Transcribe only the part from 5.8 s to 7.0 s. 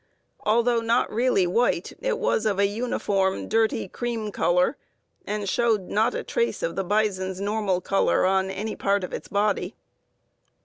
not a trace of the